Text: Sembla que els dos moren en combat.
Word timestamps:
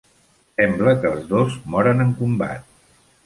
Sembla 0.59 0.93
que 1.03 1.11
els 1.17 1.27
dos 1.35 1.59
moren 1.75 2.03
en 2.07 2.13
combat. 2.23 2.67